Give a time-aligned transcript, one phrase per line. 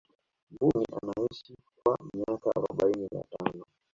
[0.51, 3.65] mbuni anaishi kwa miaka arobaini na tano